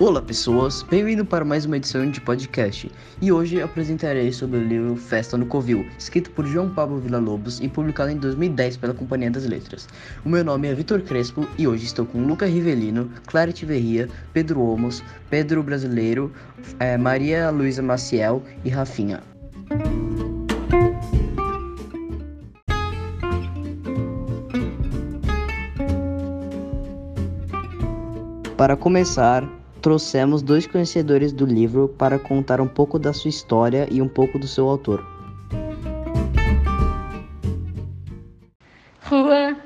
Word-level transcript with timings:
Olá 0.00 0.22
pessoas, 0.22 0.82
bem-vindo 0.82 1.26
para 1.26 1.44
mais 1.44 1.66
uma 1.66 1.76
edição 1.76 2.10
de 2.10 2.22
podcast. 2.22 2.90
E 3.20 3.30
hoje 3.30 3.60
apresentarei 3.60 4.32
sobre 4.32 4.58
o 4.58 4.64
livro 4.66 4.96
Festa 4.96 5.36
no 5.36 5.44
Covil, 5.44 5.86
escrito 5.98 6.30
por 6.30 6.46
João 6.46 6.70
Pablo 6.70 6.98
Villa-Lobos 6.98 7.60
e 7.60 7.68
publicado 7.68 8.10
em 8.10 8.16
2010 8.16 8.78
pela 8.78 8.94
Companhia 8.94 9.30
das 9.30 9.44
Letras. 9.44 9.86
O 10.24 10.30
meu 10.30 10.42
nome 10.42 10.68
é 10.68 10.74
Vitor 10.74 11.02
Crespo 11.02 11.46
e 11.58 11.68
hoje 11.68 11.84
estou 11.84 12.06
com 12.06 12.24
Luca 12.24 12.46
Rivelino, 12.46 13.10
Clara 13.26 13.52
Tiverria, 13.52 14.08
Pedro 14.32 14.62
Omos, 14.62 15.04
Pedro 15.28 15.62
Brasileiro, 15.62 16.32
é, 16.78 16.96
Maria 16.96 17.50
Luísa 17.50 17.82
Maciel 17.82 18.42
e 18.64 18.70
Rafinha. 18.70 19.22
Para 28.56 28.78
começar, 28.78 29.59
trouxemos 29.80 30.42
dois 30.42 30.66
conhecedores 30.66 31.32
do 31.32 31.44
livro 31.44 31.88
para 31.88 32.18
contar 32.18 32.60
um 32.60 32.68
pouco 32.68 32.98
da 32.98 33.12
sua 33.12 33.30
história 33.30 33.88
e 33.90 34.00
um 34.00 34.08
pouco 34.08 34.38
do 34.38 34.46
seu 34.46 34.68
autor. 34.68 35.04
Juan 39.08 39.56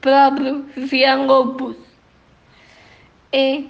Pablo 0.00 0.64
Villalobos 0.76 1.76
é 3.32 3.64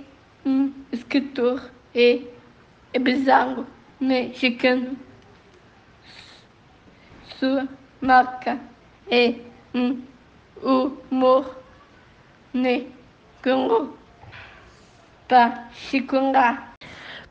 um 0.45 0.73
escritor 0.93 1.71
e 1.95 2.27
empresário 2.95 3.67
mexicano. 3.99 4.97
Sua 7.39 7.67
marca 8.01 8.61
é 9.11 9.35
um 9.75 10.03
humor 10.63 11.59
negro 12.53 14.04
particular. 15.29 16.75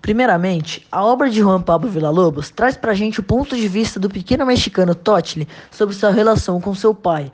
Primeiramente, 0.02 0.86
a 0.91 1.03
obra 1.03 1.30
de 1.30 1.39
Juan 1.39 1.61
Pablo 1.61 1.89
Villa-Lobos 1.89 2.50
traz 2.50 2.75
pra 2.75 2.94
gente 2.94 3.22
o 3.22 3.23
ponto 3.23 3.55
de 3.55 3.67
vista 3.69 4.00
do 4.00 4.09
pequeno 4.09 4.45
mexicano 4.45 4.94
Totli 4.94 5.47
sobre 5.72 5.95
sua 5.95 6.11
relação 6.11 6.59
com 6.59 6.75
seu 6.75 6.94
pai. 6.94 7.31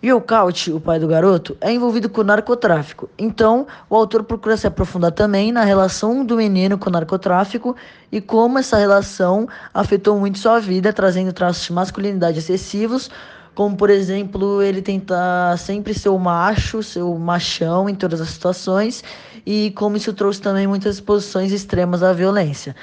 E 0.00 0.12
o 0.12 0.80
pai 0.80 1.00
do 1.00 1.08
garoto, 1.08 1.56
é 1.60 1.72
envolvido 1.72 2.08
com 2.08 2.22
narcotráfico. 2.22 3.10
Então, 3.18 3.66
o 3.90 3.96
autor 3.96 4.22
procura 4.22 4.56
se 4.56 4.64
aprofundar 4.64 5.10
também 5.10 5.50
na 5.50 5.64
relação 5.64 6.24
do 6.24 6.36
menino 6.36 6.78
com 6.78 6.88
o 6.88 6.92
narcotráfico 6.92 7.76
e 8.10 8.20
como 8.20 8.60
essa 8.60 8.76
relação 8.76 9.48
afetou 9.74 10.16
muito 10.18 10.38
sua 10.38 10.60
vida, 10.60 10.92
trazendo 10.92 11.32
traços 11.32 11.66
de 11.66 11.72
masculinidade 11.72 12.38
excessivos, 12.38 13.10
como 13.58 13.76
por 13.76 13.90
exemplo, 13.90 14.62
ele 14.62 14.80
tentar 14.80 15.58
sempre 15.58 15.92
ser 15.92 16.10
o 16.10 16.16
macho, 16.16 16.80
ser 16.80 17.02
o 17.02 17.18
machão 17.18 17.88
em 17.88 17.94
todas 17.96 18.20
as 18.20 18.28
situações, 18.28 19.02
e 19.44 19.72
como 19.72 19.96
isso 19.96 20.12
trouxe 20.12 20.40
também 20.40 20.64
muitas 20.64 20.94
exposições 20.94 21.50
extremas 21.50 22.00
à 22.04 22.12
violência. 22.12 22.76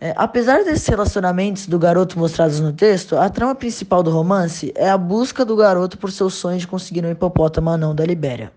É, 0.00 0.14
apesar 0.16 0.64
desses 0.64 0.86
relacionamentos 0.86 1.66
do 1.66 1.78
garoto 1.78 2.18
mostrados 2.18 2.60
no 2.60 2.72
texto, 2.72 3.14
a 3.14 3.28
trama 3.28 3.54
principal 3.54 4.02
do 4.02 4.10
romance 4.10 4.72
é 4.74 4.88
a 4.88 4.96
busca 4.96 5.44
do 5.44 5.54
garoto 5.54 5.98
por 5.98 6.10
seu 6.10 6.30
sonho 6.30 6.58
de 6.58 6.66
conseguir 6.66 7.04
um 7.04 7.10
hipopótamo 7.10 7.68
anão 7.68 7.94
da 7.94 8.06
Libéria. 8.06 8.50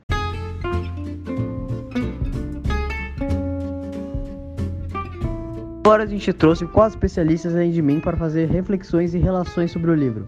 Agora 5.85 6.03
a 6.03 6.07
gente 6.07 6.31
trouxe 6.31 6.65
quatro 6.67 6.95
especialistas 6.95 7.53
além 7.53 7.71
de 7.71 7.81
mim 7.81 7.99
para 7.99 8.15
fazer 8.15 8.47
reflexões 8.47 9.13
e 9.13 9.17
relações 9.17 9.71
sobre 9.73 9.91
o 9.91 9.93
livro. 9.93 10.25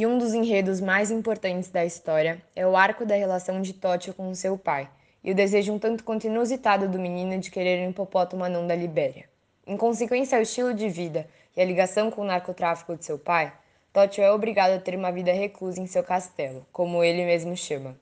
E 0.00 0.06
um 0.06 0.16
dos 0.16 0.32
enredos 0.32 0.80
mais 0.80 1.10
importantes 1.10 1.68
da 1.68 1.84
história 1.84 2.40
é 2.56 2.66
o 2.66 2.74
arco 2.74 3.04
da 3.04 3.14
relação 3.14 3.60
de 3.60 3.74
Tótio 3.74 4.14
com 4.14 4.34
seu 4.34 4.56
pai 4.56 4.88
e 5.22 5.30
o 5.30 5.34
desejo 5.34 5.74
um 5.74 5.78
tanto 5.78 6.04
quanto 6.04 6.26
inusitado 6.26 6.88
do 6.88 6.98
menino 6.98 7.38
de 7.38 7.50
querer 7.50 7.86
um 7.86 7.90
hipopótamo 7.90 8.42
anão 8.42 8.66
da 8.66 8.74
Libéria. 8.74 9.28
Em 9.66 9.76
consequência 9.76 10.38
ao 10.38 10.42
estilo 10.42 10.72
de 10.72 10.88
vida 10.88 11.28
e 11.54 11.60
a 11.60 11.66
ligação 11.66 12.10
com 12.10 12.22
o 12.22 12.24
narcotráfico 12.24 12.96
de 12.96 13.04
seu 13.04 13.18
pai, 13.18 13.52
Tótio 13.92 14.24
é 14.24 14.32
obrigado 14.32 14.72
a 14.72 14.78
ter 14.78 14.96
uma 14.96 15.12
vida 15.12 15.32
reclusa 15.32 15.82
em 15.82 15.86
seu 15.86 16.02
castelo, 16.02 16.66
como 16.72 17.04
ele 17.04 17.26
mesmo 17.26 17.54
chama. 17.54 17.94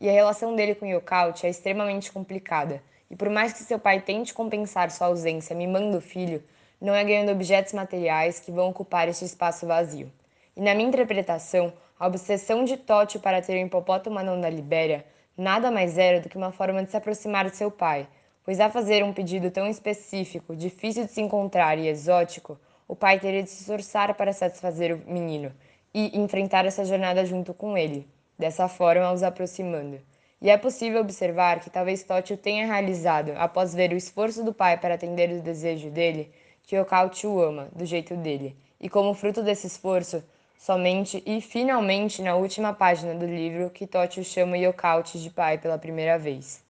E 0.00 0.08
a 0.08 0.12
relação 0.12 0.56
dele 0.56 0.74
com 0.74 0.84
Yokaut 0.84 1.46
é 1.46 1.50
extremamente 1.50 2.10
complicada, 2.10 2.82
e 3.08 3.14
por 3.14 3.30
mais 3.30 3.52
que 3.52 3.62
seu 3.62 3.78
pai 3.78 4.00
tente 4.00 4.34
compensar 4.34 4.90
sua 4.90 5.06
ausência 5.06 5.54
mimando 5.54 5.98
o 5.98 6.00
filho, 6.00 6.42
não 6.80 6.92
é 6.92 7.04
ganhando 7.04 7.30
objetos 7.30 7.72
materiais 7.72 8.40
que 8.40 8.50
vão 8.50 8.70
ocupar 8.70 9.08
este 9.08 9.24
espaço 9.24 9.68
vazio. 9.68 10.10
E 10.56 10.60
na 10.60 10.74
minha 10.74 10.88
interpretação, 10.88 11.72
a 11.98 12.06
obsessão 12.06 12.64
de 12.64 12.76
Tótio 12.76 13.18
para 13.18 13.42
ter 13.42 13.54
um 13.54 13.66
hipopótamo 13.66 14.18
anão 14.18 14.40
da 14.40 14.48
Libéria 14.48 15.04
nada 15.36 15.70
mais 15.70 15.98
era 15.98 16.20
do 16.20 16.28
que 16.28 16.36
uma 16.36 16.52
forma 16.52 16.82
de 16.82 16.90
se 16.90 16.96
aproximar 16.96 17.50
de 17.50 17.56
seu 17.56 17.70
pai, 17.70 18.06
pois 18.44 18.60
a 18.60 18.70
fazer 18.70 19.02
um 19.02 19.12
pedido 19.12 19.50
tão 19.50 19.66
específico, 19.66 20.54
difícil 20.54 21.06
de 21.06 21.10
se 21.10 21.20
encontrar 21.20 21.78
e 21.78 21.88
exótico, 21.88 22.58
o 22.86 22.94
pai 22.94 23.18
teria 23.18 23.42
de 23.42 23.50
se 23.50 23.62
esforçar 23.62 24.14
para 24.14 24.32
satisfazer 24.32 24.94
o 24.94 25.10
menino 25.10 25.52
e 25.92 26.16
enfrentar 26.18 26.64
essa 26.66 26.84
jornada 26.84 27.24
junto 27.24 27.52
com 27.52 27.76
ele, 27.76 28.06
dessa 28.38 28.68
forma 28.68 29.10
os 29.12 29.22
aproximando. 29.22 30.00
E 30.40 30.50
é 30.50 30.58
possível 30.58 31.00
observar 31.00 31.60
que 31.60 31.70
talvez 31.70 32.02
Tótio 32.02 32.36
tenha 32.36 32.66
realizado, 32.66 33.32
após 33.36 33.74
ver 33.74 33.92
o 33.92 33.96
esforço 33.96 34.44
do 34.44 34.52
pai 34.52 34.76
para 34.76 34.94
atender 34.94 35.30
o 35.30 35.42
desejo 35.42 35.90
dele, 35.90 36.30
que 36.62 36.78
Okaut 36.78 37.26
o 37.26 37.40
ama, 37.40 37.68
do 37.74 37.86
jeito 37.86 38.14
dele, 38.16 38.56
e 38.80 38.88
como 38.88 39.14
fruto 39.14 39.42
desse 39.42 39.66
esforço, 39.66 40.22
somente 40.58 41.22
e 41.26 41.40
finalmente 41.40 42.22
na 42.22 42.34
última 42.34 42.72
página 42.72 43.14
do 43.14 43.26
livro 43.26 43.70
que 43.70 43.86
Tótio 43.86 44.24
chama 44.24 44.56
Yokaut 44.56 45.18
de 45.18 45.30
pai 45.30 45.58
pela 45.58 45.78
primeira 45.78 46.18
vez. 46.18 46.62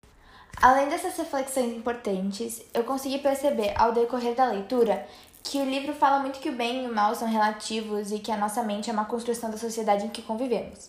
Além 0.60 0.88
dessas 0.88 1.16
reflexões 1.16 1.76
importantes, 1.76 2.62
eu 2.72 2.84
consegui 2.84 3.18
perceber 3.18 3.72
ao 3.76 3.92
decorrer 3.92 4.34
da 4.34 4.46
leitura 4.46 5.06
que 5.42 5.58
o 5.58 5.64
livro 5.64 5.92
fala 5.92 6.20
muito 6.20 6.38
que 6.38 6.50
o 6.50 6.56
bem 6.56 6.84
e 6.84 6.88
o 6.88 6.94
mal 6.94 7.14
são 7.14 7.28
relativos 7.28 8.12
e 8.12 8.18
que 8.18 8.30
a 8.30 8.36
nossa 8.36 8.62
mente 8.62 8.88
é 8.88 8.92
uma 8.92 9.04
construção 9.04 9.50
da 9.50 9.56
sociedade 9.56 10.06
em 10.06 10.10
que 10.10 10.22
convivemos. 10.22 10.88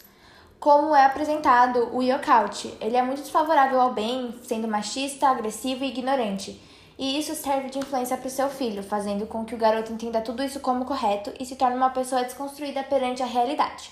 Como 0.60 0.96
é 0.96 1.06
apresentado 1.06 1.90
o 1.94 2.02
Yokaut, 2.02 2.78
ele 2.80 2.96
é 2.96 3.02
muito 3.02 3.22
desfavorável 3.22 3.82
ao 3.82 3.94
bem, 3.94 4.34
sendo 4.44 4.68
machista, 4.68 5.28
agressivo 5.28 5.84
e 5.84 5.90
ignorante 5.90 6.60
e 6.98 7.20
isso 7.20 7.34
serve 7.36 7.70
de 7.70 7.80
influência 7.80 8.18
para 8.18 8.28
o 8.28 8.32
seu 8.32 8.50
filho, 8.50 8.84
fazendo 8.84 9.26
com 9.26 9.44
que 9.44 9.56
o 9.56 9.58
garoto 9.58 9.92
entenda 9.92 10.22
tudo 10.22 10.44
isso 10.44 10.60
como 10.60 10.86
correto 10.86 11.34
e 11.40 11.46
se 11.46 11.56
torne 11.56 11.76
uma 11.76 11.90
pessoa 11.90 12.24
desconstruída 12.24 12.84
perante 12.84 13.24
a 13.24 13.26
realidade. 13.26 13.92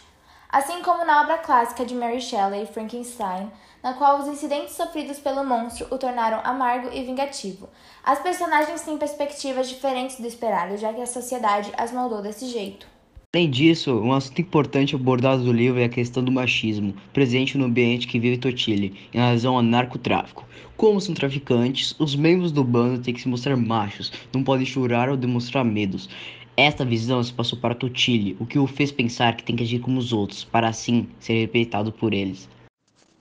Assim 0.50 0.82
como 0.82 1.06
na 1.06 1.22
obra 1.22 1.38
clássica 1.38 1.86
de 1.86 1.96
Mary 1.96 2.20
Shelley, 2.20 2.66
Frankenstein, 2.66 3.50
na 3.82 3.94
qual 3.94 4.20
os 4.20 4.28
incidentes 4.28 4.76
sofridos 4.76 5.18
pelo 5.18 5.44
monstro 5.44 5.88
o 5.90 5.98
tornaram 5.98 6.42
amargo 6.44 6.90
e 6.92 7.04
vingativo. 7.04 7.70
As 8.04 8.20
personagens 8.20 8.82
têm 8.82 8.98
perspectivas 8.98 9.70
diferentes 9.70 10.20
do 10.20 10.28
esperado, 10.28 10.78
já 10.78 10.94
que 10.94 11.02
a 11.02 11.08
sociedade 11.08 11.72
as 11.78 11.92
moldou 11.92 12.22
desse 12.22 12.48
jeito. 12.48 12.86
Além 13.34 13.50
disso, 13.50 13.94
um 13.94 14.12
assunto 14.12 14.42
importante 14.42 14.94
abordado 14.94 15.42
no 15.46 15.54
livro 15.54 15.80
é 15.80 15.86
a 15.86 15.90
questão 15.90 16.22
do 16.22 16.30
machismo, 16.30 16.94
presente 17.14 17.58
no 17.58 17.64
ambiente 17.64 18.06
que 18.06 18.20
vive 18.20 18.38
Totile, 18.38 18.94
em 19.14 19.20
razão 19.20 19.56
ao 19.56 19.62
narcotráfico. 19.62 20.46
Como 20.76 21.00
são 21.00 21.16
traficantes, 21.16 21.96
os 21.98 22.14
membros 22.14 22.52
do 22.52 22.62
bando 22.62 23.02
têm 23.02 23.14
que 23.14 23.22
se 23.22 23.30
mostrar 23.30 23.56
machos, 23.56 24.12
não 24.34 24.44
podem 24.44 24.66
chorar 24.66 25.10
ou 25.10 25.16
demonstrar 25.16 25.64
medos. 25.64 26.10
Esta 26.58 26.84
visão 26.84 27.24
se 27.24 27.32
passou 27.32 27.58
para 27.58 27.74
Totile, 27.74 28.36
o 28.38 28.46
que 28.46 28.60
o 28.60 28.68
fez 28.68 28.92
pensar 28.92 29.38
que 29.38 29.46
tem 29.46 29.56
que 29.56 29.64
agir 29.64 29.80
como 29.80 29.98
os 29.98 30.12
outros, 30.12 30.44
para 30.44 30.68
assim 30.68 31.08
ser 31.18 31.36
respeitado 31.36 31.90
por 31.90 32.14
eles. 32.14 32.50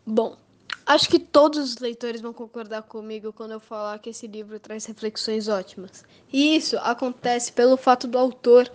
Bom, 0.04 0.36
acho 0.86 1.08
que 1.08 1.20
todos 1.20 1.60
os 1.60 1.78
leitores 1.78 2.20
vão 2.20 2.32
concordar 2.32 2.82
comigo 2.82 3.32
quando 3.32 3.52
eu 3.52 3.60
falar 3.60 4.00
que 4.00 4.10
esse 4.10 4.26
livro 4.26 4.58
traz 4.58 4.84
reflexões 4.86 5.46
ótimas. 5.46 6.04
E 6.32 6.56
isso 6.56 6.76
acontece 6.78 7.52
pelo 7.52 7.76
fato 7.76 8.08
do 8.08 8.18
autor 8.18 8.68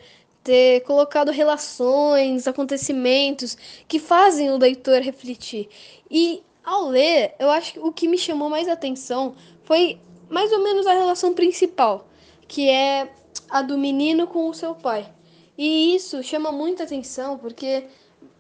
ter 0.46 0.82
colocado 0.82 1.32
relações, 1.32 2.48
acontecimentos 2.48 3.58
que 3.88 3.98
fazem 3.98 4.52
o 4.52 4.58
leitor 4.58 5.02
refletir. 5.02 5.68
E 6.10 6.44
ao 6.64 6.88
ler, 6.88 7.34
eu 7.40 7.50
acho 7.50 7.74
que 7.74 7.80
o 7.80 7.92
que 7.92 8.08
me 8.08 8.18
chamou 8.18 8.48
mais 8.48 8.70
atenção 8.70 9.34
foi 9.64 10.00
mais 10.30 10.52
ou 10.52 10.64
menos 10.64 10.86
a 10.86 10.94
relação 10.94 11.34
principal, 11.34 12.08
que 12.48 12.70
é 12.70 13.10
a 13.50 13.64
do 13.64 13.76
menino 13.76 14.28
com 14.28 14.48
o 14.48 14.54
seu 14.54 14.76
pai. 14.76 15.12
E 15.58 15.96
isso 15.96 16.22
chama 16.22 16.52
muita 16.52 16.84
atenção 16.84 17.40
porque 17.40 17.88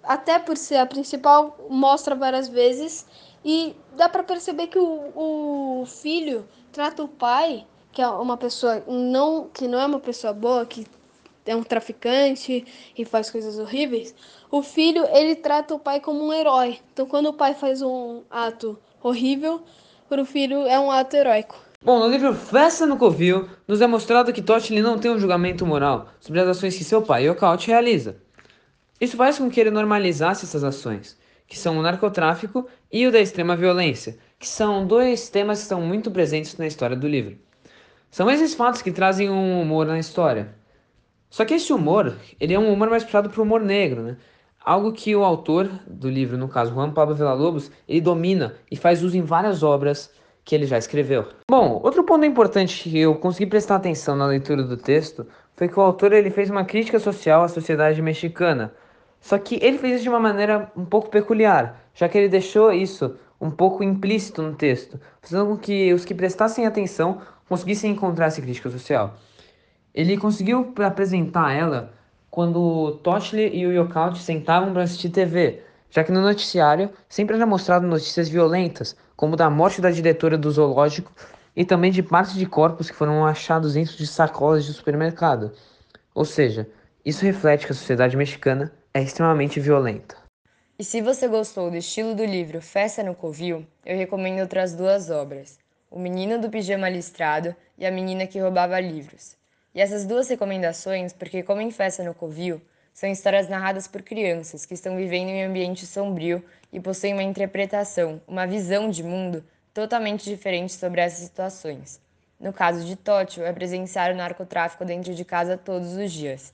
até 0.04 0.38
por 0.38 0.56
ser 0.58 0.75
a 0.75 0.86
principal 0.86 1.58
mostra 1.69 2.13
várias 2.13 2.48
vezes 2.48 3.04
e 3.44 3.75
dá 3.98 4.08
para 4.08 4.24
perceber 4.24 4.68
que 4.68 4.78
o, 4.78 5.81
o 5.81 5.86
filho 5.88 6.48
trata 6.72 7.04
o 7.04 7.08
pai 7.08 7.66
que 7.92 8.01
é 8.01 8.08
uma 8.08 8.36
pessoa 8.36 8.84
não 8.88 9.48
que 9.48 9.68
não 9.68 9.80
é 9.80 9.86
uma 9.86 10.00
pessoa 10.00 10.34
boa 10.34 10.66
que 10.66 10.86
é 11.46 11.56
um 11.56 11.64
traficante 11.64 12.66
e 12.98 13.06
faz 13.06 13.30
coisas 13.30 13.60
horríveis, 13.60 14.16
o 14.50 14.62
filho 14.64 15.06
ele 15.14 15.36
trata 15.36 15.76
o 15.76 15.80
pai 15.80 16.00
como 16.00 16.26
um 16.26 16.34
herói. 16.34 16.80
Então 16.94 17.06
quando 17.06 17.28
o 17.28 17.34
pai 17.34 17.54
faz 17.54 17.82
um 17.82 18.24
ato 18.30 18.78
horrível, 19.02 19.62
para 20.10 20.22
o 20.22 20.26
filho 20.26 20.66
é 20.66 20.80
um 20.80 20.92
ato 20.92 21.16
heróico. 21.16 21.56
Bom, 21.84 22.00
no 22.00 22.08
livro 22.08 22.34
Festa 22.34 22.86
no 22.88 22.98
Covil, 22.98 23.48
nos 23.68 23.80
é 23.80 23.86
mostrado 23.86 24.34
que 24.34 24.42
Totti 24.42 24.80
não 24.82 24.98
tem 24.98 25.12
um 25.12 25.20
julgamento 25.20 25.66
moral 25.66 26.08
sobre 26.20 26.40
as 26.40 26.48
ações 26.48 26.76
que 26.76 26.84
seu 26.84 27.02
pai, 27.02 27.28
Yokaut, 27.28 27.68
realiza. 27.68 28.18
Isso 29.00 29.16
faz 29.16 29.38
com 29.38 29.50
que 29.50 29.60
ele 29.60 29.70
normalizasse 29.70 30.46
essas 30.46 30.64
ações, 30.64 31.16
que 31.46 31.60
são 31.60 31.78
o 31.78 31.82
narcotráfico 31.84 32.68
e 32.92 33.06
o 33.06 33.12
da 33.12 33.20
extrema 33.20 33.56
violência, 33.56 34.18
que 34.40 34.48
são 34.48 34.88
dois 34.88 35.30
temas 35.30 35.60
que 35.60 35.64
estão 35.64 35.82
muito 35.82 36.10
presentes 36.10 36.58
na 36.58 36.66
história 36.66 36.96
do 36.96 37.08
livro. 37.08 37.38
São 38.10 38.32
esses 38.32 38.54
fatos 38.56 38.82
que 38.82 38.92
trazem 38.92 39.30
um 39.30 39.62
humor 39.62 39.86
na 39.86 40.00
história. 40.00 40.56
Só 41.36 41.44
que 41.44 41.54
esse 41.54 41.74
humor, 41.74 42.16
ele 42.40 42.54
é 42.54 42.58
um 42.58 42.72
humor 42.72 42.90
mais 42.90 43.04
puxado 43.04 43.30
para 43.30 43.42
o 43.42 43.44
humor 43.44 43.60
negro, 43.60 44.02
né? 44.02 44.16
Algo 44.64 44.94
que 44.94 45.14
o 45.14 45.22
autor 45.22 45.70
do 45.86 46.10
livro, 46.10 46.38
no 46.38 46.48
caso 46.48 46.74
Juan 46.74 46.92
Pablo 46.92 47.14
Villa-Lobos, 47.14 47.70
ele 47.90 48.00
domina 48.00 48.56
e 48.72 48.78
faz 48.78 49.04
uso 49.04 49.18
em 49.18 49.22
várias 49.22 49.62
obras 49.62 50.10
que 50.46 50.56
ele 50.56 50.66
já 50.66 50.78
escreveu. 50.78 51.28
Bom, 51.52 51.82
outro 51.84 52.06
ponto 52.06 52.24
importante 52.24 52.90
que 52.90 52.98
eu 52.98 53.16
consegui 53.16 53.48
prestar 53.48 53.76
atenção 53.76 54.16
na 54.16 54.28
leitura 54.28 54.64
do 54.64 54.78
texto 54.78 55.28
foi 55.58 55.68
que 55.68 55.78
o 55.78 55.82
autor 55.82 56.14
ele 56.14 56.30
fez 56.30 56.50
uma 56.50 56.64
crítica 56.64 57.00
social 57.00 57.44
à 57.44 57.50
sociedade 57.50 58.02
mexicana. 58.02 58.74
Só 59.20 59.38
que 59.38 59.60
ele 59.62 59.78
fez 59.78 59.96
isso 59.96 60.04
de 60.04 60.10
uma 60.10 60.22
maneira 60.22 60.72
um 60.74 60.86
pouco 60.86 61.10
peculiar, 61.10 61.82
já 61.94 62.08
que 62.08 62.18
ele 62.18 62.30
deixou 62.30 62.72
isso 62.72 63.14
um 63.42 63.52
pouco 63.52 63.84
implícito 63.84 64.42
no 64.42 64.56
texto, 64.56 64.98
fazendo 65.22 65.48
com 65.48 65.58
que 65.58 65.92
os 65.92 66.06
que 66.06 66.16
prestassem 66.16 66.66
atenção 66.66 67.20
conseguissem 67.50 67.92
encontrar 67.92 68.28
essa 68.28 68.42
crítica 68.42 68.70
social. 68.70 69.18
Ele 69.96 70.18
conseguiu 70.18 70.74
apresentar 70.84 71.54
ela 71.54 71.94
quando 72.30 73.00
Toshli 73.02 73.48
e 73.56 73.66
o 73.66 73.72
Yokaut 73.72 74.22
sentavam 74.22 74.74
para 74.74 74.84
assistir 74.84 75.08
TV, 75.08 75.62
já 75.90 76.04
que 76.04 76.12
no 76.12 76.22
noticiário 76.22 76.90
sempre 77.08 77.38
era 77.38 77.46
mostrado 77.46 77.88
notícias 77.88 78.28
violentas, 78.28 78.94
como 79.16 79.38
da 79.38 79.50
morte 79.50 79.80
da 79.80 79.90
diretora 79.90 80.38
do 80.38 80.52
zoológico 80.52 81.14
e 81.56 81.64
também 81.64 81.92
de 81.92 82.04
partes 82.04 82.34
de 82.34 82.46
corpos 82.46 82.92
que 82.92 82.96
foram 82.98 83.26
achados 83.26 83.76
dentro 83.76 83.96
de 83.96 84.06
sacolas 84.06 84.66
de 84.66 84.74
supermercado. 84.74 85.54
Ou 86.14 86.26
seja, 86.26 86.68
isso 87.06 87.24
reflete 87.24 87.66
que 87.66 87.72
a 87.72 87.76
sociedade 87.76 88.18
mexicana 88.18 88.74
é 88.94 89.02
extremamente 89.02 89.62
violenta. 89.62 90.18
E 90.78 90.84
se 90.84 91.02
você 91.02 91.26
gostou 91.26 91.72
do 91.72 91.78
estilo 91.78 92.14
do 92.14 92.26
livro 92.26 92.60
Festa 92.60 93.02
no 93.02 93.16
Covil, 93.16 93.66
eu 93.86 93.96
recomendo 93.96 94.42
outras 94.42 94.76
duas 94.76 95.10
obras: 95.10 95.58
O 95.90 95.98
Menino 95.98 96.38
do 96.38 96.50
Pijama 96.50 96.90
Listrado 96.90 97.56
e 97.78 97.86
A 97.86 97.92
Menina 97.92 98.28
que 98.28 98.42
Roubava 98.42 98.78
Livros. 98.82 99.38
E 99.75 99.81
essas 99.81 100.06
duas 100.06 100.30
recomendações, 100.30 101.12
porque 101.12 101.44
como 101.44 101.60
em 101.60 101.69
Festa 101.69 102.01
no 102.01 102.13
Covil, 102.13 102.62
são 102.94 103.10
histórias 103.10 103.50
narradas 103.50 103.88
por 103.88 104.01
crianças 104.01 104.66
que 104.66 104.74
estão 104.74 104.95
vivendo 104.95 105.27
em 105.27 105.45
um 105.45 105.50
ambiente 105.50 105.86
sombrio 105.86 106.42
e 106.72 106.80
possuem 106.80 107.12
uma 107.12 107.22
interpretação, 107.22 108.22
uma 108.25 108.48
visão 108.48 108.89
de 108.89 109.04
mundo 109.04 109.44
totalmente 109.74 110.24
diferente 110.24 110.72
sobre 110.72 111.01
essas 111.01 111.19
situações. 111.19 112.00
No 112.39 112.54
caso 112.54 112.86
de 112.86 112.95
Tótil, 112.95 113.45
é 113.45 113.51
presenciar 113.51 114.13
o 114.13 114.16
narcotráfico 114.16 114.86
dentro 114.86 115.13
de 115.13 115.25
casa 115.25 115.57
todos 115.57 115.94
os 115.98 116.10
dias. 116.10 116.54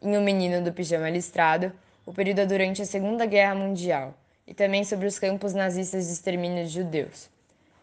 Em 0.00 0.16
O 0.16 0.22
Menino 0.22 0.64
do 0.64 0.72
Pijama 0.72 1.10
Listrado, 1.10 1.70
o 2.06 2.12
período 2.12 2.40
é 2.40 2.46
durante 2.46 2.80
a 2.80 2.86
Segunda 2.86 3.26
Guerra 3.26 3.54
Mundial, 3.54 4.14
e 4.46 4.54
também 4.54 4.82
sobre 4.82 5.06
os 5.06 5.18
campos 5.18 5.52
nazistas 5.52 6.06
de 6.06 6.12
extermínio 6.14 6.64
de 6.64 6.70
judeus. 6.70 7.28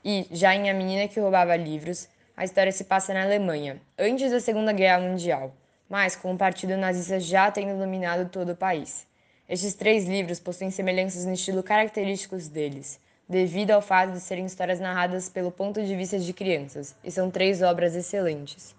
E, 0.03 0.27
já 0.31 0.55
em 0.55 0.67
A 0.67 0.73
Menina 0.73 1.07
que 1.07 1.19
Roubava 1.19 1.55
Livros, 1.55 2.07
a 2.35 2.44
história 2.44 2.71
se 2.71 2.83
passa 2.83 3.13
na 3.13 3.24
Alemanha, 3.24 3.80
antes 3.97 4.31
da 4.31 4.39
Segunda 4.39 4.74
Guerra 4.74 5.00
Mundial, 5.00 5.56
mas 5.88 6.15
com 6.15 6.33
o 6.33 6.38
partido 6.38 6.75
nazista 6.75 7.19
já 7.19 7.51
tendo 7.51 7.77
dominado 7.77 8.30
todo 8.30 8.53
o 8.53 8.56
país. 8.56 9.06
Estes 9.47 9.75
três 9.75 10.06
livros 10.06 10.39
possuem 10.39 10.71
semelhanças 10.71 11.25
no 11.25 11.33
estilo 11.33 11.62
característicos 11.62 12.47
deles, 12.47 13.00
devido 13.30 13.71
ao 13.71 13.81
fato 13.81 14.13
de 14.13 14.19
serem 14.19 14.45
histórias 14.45 14.80
narradas 14.80 15.30
pelo 15.30 15.51
ponto 15.51 15.83
de 15.83 15.95
vista 15.95 16.18
de 16.18 16.33
crianças, 16.33 16.95
e 17.03 17.12
são 17.12 17.30
três 17.30 17.62
obras 17.62 17.95
excelentes. 17.95 18.75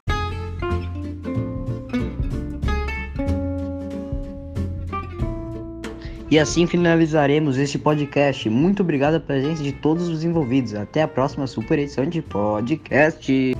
E 6.34 6.38
assim 6.40 6.66
finalizaremos 6.66 7.56
este 7.58 7.78
podcast. 7.78 8.50
Muito 8.50 8.82
obrigado 8.82 9.20
pela 9.20 9.40
presença 9.40 9.62
de 9.62 9.70
todos 9.70 10.08
os 10.08 10.24
envolvidos. 10.24 10.74
Até 10.74 11.00
a 11.00 11.06
próxima 11.06 11.46
super 11.46 11.78
edição 11.78 12.04
de 12.06 12.20
podcast. 12.22 13.54